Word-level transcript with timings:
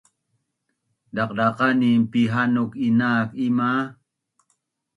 Daqdaqanin 1.15 2.01
pihanuk 2.11 2.71
inaak 2.87 3.29
ima 3.47 3.71